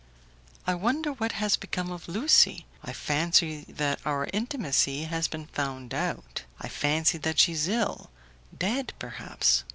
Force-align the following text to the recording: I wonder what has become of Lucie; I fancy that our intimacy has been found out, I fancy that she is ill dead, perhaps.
I 0.65 0.73
wonder 0.73 1.13
what 1.13 1.33
has 1.33 1.55
become 1.57 1.91
of 1.91 2.07
Lucie; 2.07 2.65
I 2.83 2.91
fancy 2.91 3.65
that 3.67 3.99
our 4.03 4.27
intimacy 4.33 5.03
has 5.03 5.27
been 5.27 5.45
found 5.45 5.93
out, 5.93 6.43
I 6.59 6.69
fancy 6.69 7.19
that 7.19 7.37
she 7.37 7.51
is 7.51 7.67
ill 7.67 8.09
dead, 8.57 8.93
perhaps. 8.97 9.63